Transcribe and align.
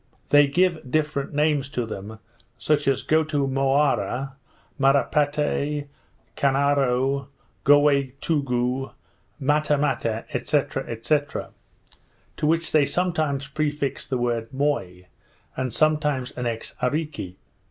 They 0.29 0.47
give 0.47 0.89
different 0.89 1.31
names 1.31 1.69
to 1.69 1.85
them, 1.85 2.17
such 2.57 2.87
as 2.87 3.03
Gotomoara, 3.03 4.31
Marapate, 4.79 5.89
Kanaro, 6.35 7.27
Goway 7.63 8.13
too 8.19 8.41
goo, 8.41 8.89
Matta 9.39 9.77
Matta, 9.77 10.25
&c. 10.31 10.61
&c. 11.03 11.19
to 12.35 12.47
which 12.47 12.71
they 12.71 12.85
sometimes 12.87 13.47
prefix 13.47 14.07
the 14.07 14.17
word 14.17 14.51
Moi, 14.51 15.03
and 15.55 15.71
sometimes 15.71 16.31
annex 16.31 16.73
Areeke. 16.81 17.35